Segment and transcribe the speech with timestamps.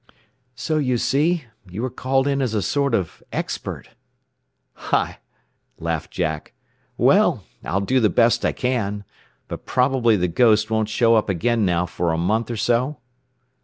[0.55, 3.91] "So you see, you were called in as a sort of expert."
[4.89, 5.19] "Hi,"
[5.77, 6.53] laughed Jack.
[6.97, 9.03] "Well, I'll do the best I can.
[9.47, 12.97] But probably the 'ghost' won't show up again now for a month or so?"